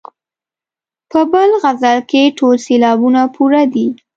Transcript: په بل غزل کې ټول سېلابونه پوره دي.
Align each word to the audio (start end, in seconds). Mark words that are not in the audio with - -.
په 1.11 1.19
بل 1.31 1.49
غزل 1.63 1.99
کې 2.09 2.23
ټول 2.37 2.55
سېلابونه 2.65 3.21
پوره 3.35 3.63
دي. 3.73 3.87